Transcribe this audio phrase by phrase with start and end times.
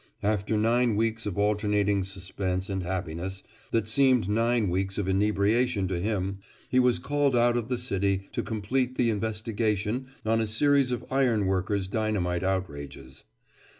[0.23, 5.99] After nine weeks of alternating suspense and happiness that seemed nine weeks of inebriation to
[5.99, 6.39] him,
[6.69, 11.05] he was called out of the city to complete the investigation on a series of
[11.11, 13.25] iron workers' dynamite outrages.